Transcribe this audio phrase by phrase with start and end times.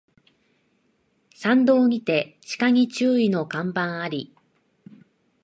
[1.35, 4.33] 山道にて鹿に注意の看板あり